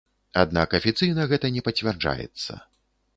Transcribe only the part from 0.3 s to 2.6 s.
Аднак афіцыйна гэта не пацвярджаецца.